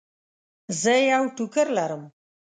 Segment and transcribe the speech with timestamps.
[0.81, 2.03] زه یو ټوکر لرم.